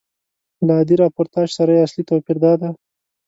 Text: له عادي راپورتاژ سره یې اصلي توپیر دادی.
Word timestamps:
له 0.65 0.71
عادي 0.77 0.95
راپورتاژ 1.03 1.49
سره 1.57 1.71
یې 1.75 1.85
اصلي 1.85 2.03
توپیر 2.09 2.37
دادی. 2.43 2.69